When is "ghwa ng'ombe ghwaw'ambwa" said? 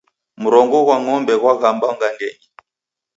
0.85-1.87